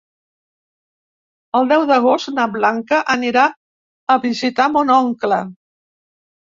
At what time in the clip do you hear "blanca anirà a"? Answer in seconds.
2.57-4.21